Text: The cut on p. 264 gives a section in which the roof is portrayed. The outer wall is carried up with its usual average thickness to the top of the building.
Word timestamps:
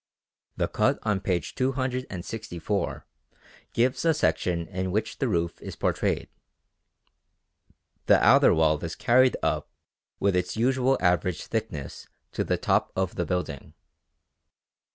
The 0.57 0.67
cut 0.67 0.97
on 1.03 1.19
p. 1.19 1.39
264 1.39 3.05
gives 3.71 4.03
a 4.03 4.15
section 4.15 4.65
in 4.67 4.91
which 4.91 5.19
the 5.19 5.27
roof 5.27 5.61
is 5.61 5.75
portrayed. 5.75 6.27
The 8.07 8.19
outer 8.23 8.51
wall 8.51 8.83
is 8.83 8.95
carried 8.95 9.37
up 9.43 9.69
with 10.19 10.35
its 10.35 10.57
usual 10.57 10.97
average 11.01 11.45
thickness 11.45 12.07
to 12.31 12.43
the 12.43 12.57
top 12.57 12.91
of 12.95 13.13
the 13.13 13.27
building. 13.27 13.75